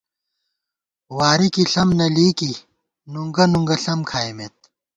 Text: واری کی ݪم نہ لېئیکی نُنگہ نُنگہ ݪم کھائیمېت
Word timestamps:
واری 1.17 1.47
کی 1.55 1.63
ݪم 1.71 1.89
نہ 1.99 2.07
لېئیکی 2.15 2.51
نُنگہ 3.13 3.45
نُنگہ 3.53 3.75
ݪم 3.83 3.99
کھائیمېت 4.09 4.55